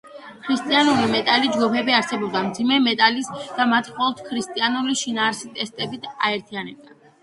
ქრისტიანული 0.45 1.09
მეტალ 1.11 1.45
ჯგუფები 1.57 1.95
არსებობენ 1.99 2.49
მძიმე 2.49 2.81
მეტალის 2.87 3.31
და 3.61 3.71
მათ 3.77 3.95
მხოლოდ 3.95 4.27
ქრისტიანული 4.33 5.01
შინაარსის 5.07 5.57
ტექსტები 5.63 6.07
აერთიანებთ. 6.15 6.95